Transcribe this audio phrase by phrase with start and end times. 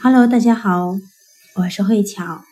[0.00, 0.96] Hello，大家好，
[1.56, 2.44] 我是慧巧。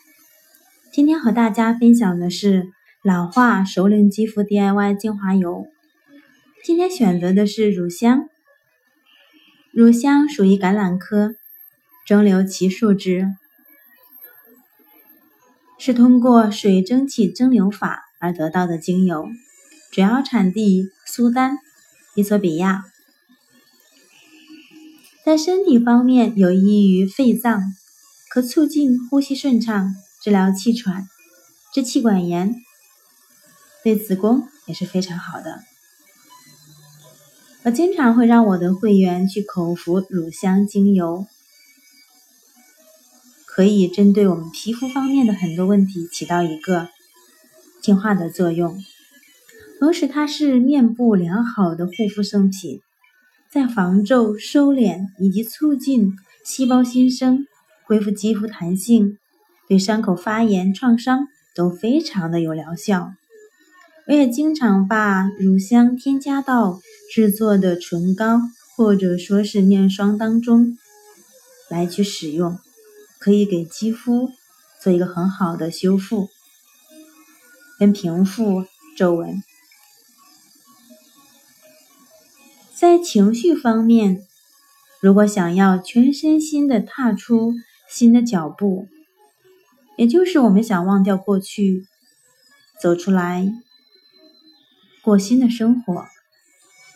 [0.91, 2.67] 今天和大家分享的是
[3.01, 5.65] 老化熟龄肌肤 DIY 精华油。
[6.61, 8.27] 今天选择的是乳香。
[9.71, 11.35] 乳香属于橄榄科
[12.05, 13.31] 蒸馏奇树脂，
[15.77, 19.29] 是通过水蒸气蒸馏法而得到的精油，
[19.89, 21.59] 主要产地苏丹、
[22.13, 22.83] 伊索比亚。
[25.27, 27.61] 在身体方面有益于肺脏，
[28.29, 29.93] 可促进呼吸顺畅，
[30.23, 31.05] 治疗气喘、
[31.73, 32.55] 支气管炎，
[33.83, 35.63] 对子宫也是非常好的。
[37.63, 41.27] 我经常会让我的会员去口服乳香精油，
[43.45, 46.87] 可以针对我们皮肤方面的很多问题起到一个
[47.81, 48.81] 净化的作用，
[49.77, 52.79] 同时它是面部良好的护肤圣品。
[53.57, 56.13] 在防皱、收敛以及促进
[56.45, 57.47] 细胞新生、
[57.85, 59.17] 恢复肌肤弹性、
[59.67, 63.13] 对伤口发炎、创伤都非常的有疗效。
[64.05, 66.79] 我也经常把乳香添加到
[67.11, 68.39] 制作的唇膏
[68.75, 70.77] 或者说是面霜当中
[71.67, 72.59] 来去使用，
[73.17, 74.29] 可以给肌肤
[74.79, 76.29] 做一个很好的修复
[77.79, 79.41] 跟平复皱纹。
[82.79, 84.21] 在情绪方面，
[85.01, 87.55] 如果想要全身心的踏出
[87.89, 88.87] 新的脚步，
[89.97, 91.87] 也就是我们想忘掉过去，
[92.79, 93.51] 走出来
[95.01, 96.05] 过新的生活，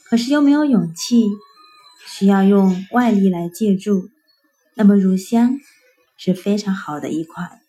[0.07, 1.25] 可是又没有勇气，
[2.05, 4.11] 需要用外力来借助，
[4.75, 5.57] 那么乳香
[6.15, 7.59] 是非常好的一款，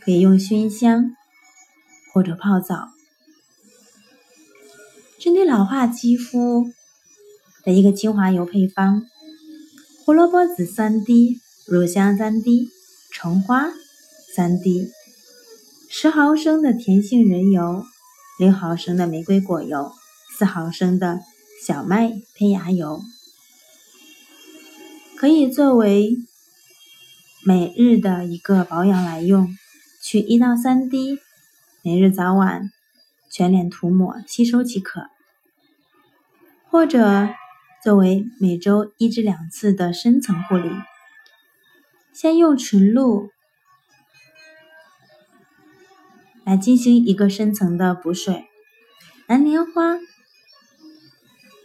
[0.00, 1.14] 可以用熏香
[2.12, 2.88] 或者泡澡，
[5.20, 6.72] 针对老化肌肤。
[7.64, 9.06] 的一个精华油配方：
[10.04, 12.68] 胡萝卜籽三滴，乳香三滴，
[13.10, 13.72] 橙花
[14.34, 14.90] 三滴，
[15.88, 17.86] 十毫升的甜杏仁油，
[18.38, 19.92] 六毫升的玫瑰果油，
[20.36, 21.20] 四毫升的
[21.66, 23.00] 小麦胚芽油，
[25.16, 26.18] 可以作为
[27.46, 29.56] 每日的一个保养来用，
[30.02, 31.18] 取一到三滴，
[31.80, 32.70] 每日早晚
[33.30, 35.08] 全脸涂抹吸收即可，
[36.68, 37.30] 或者。
[37.84, 40.70] 作为每周一至两次的深层护理，
[42.14, 43.28] 先用纯露
[46.46, 48.46] 来进行一个深层的补水，
[49.26, 49.98] 蓝莲花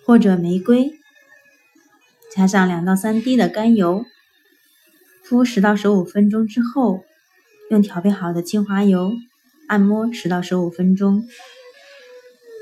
[0.06, 1.00] 或者玫瑰，
[2.36, 4.04] 加上两到三滴的甘油，
[5.24, 7.06] 敷十到十五分钟之后，
[7.70, 9.14] 用调配好的精华油
[9.70, 11.26] 按摩十到十五分钟，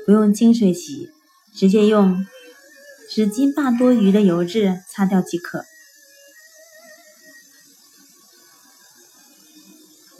[0.06, 1.10] 不用清水洗，
[1.52, 2.24] 直接用。
[3.10, 5.64] 纸巾把多余的油脂擦掉即可。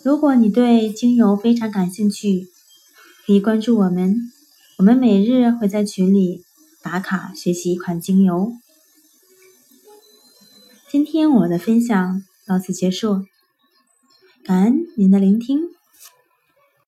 [0.02, 2.48] 如果你对精油非常感兴趣，
[3.26, 4.32] 可以关注我们，
[4.78, 6.44] 我们每日会在群里
[6.80, 8.52] 打卡学习一款精油。
[10.90, 13.26] 今天我的分享到此结束，
[14.42, 15.77] 感恩您的聆听。